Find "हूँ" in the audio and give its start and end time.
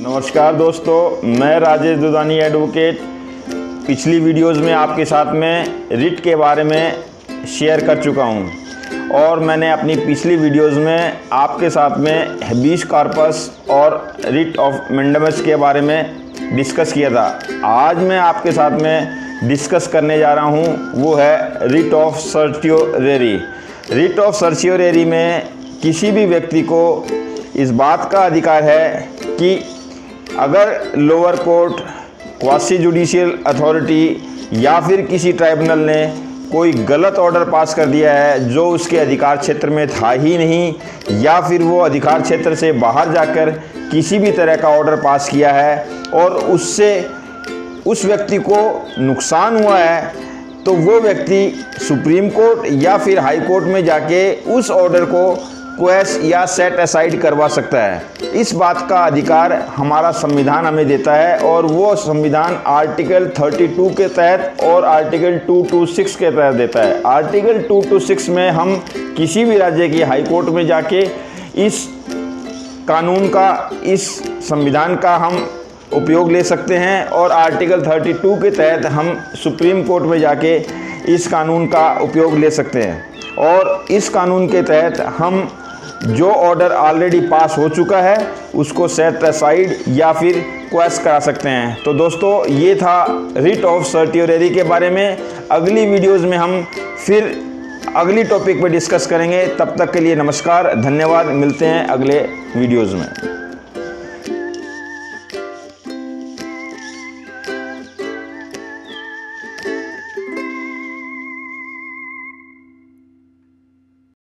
8.24-9.10, 20.44-20.92